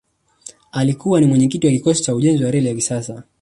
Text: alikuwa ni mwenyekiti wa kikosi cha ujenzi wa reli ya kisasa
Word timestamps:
alikuwa 0.71 1.19
ni 1.21 1.27
mwenyekiti 1.27 1.67
wa 1.67 1.73
kikosi 1.73 2.03
cha 2.03 2.15
ujenzi 2.15 2.43
wa 2.43 2.51
reli 2.51 2.67
ya 2.67 2.75
kisasa 2.75 3.23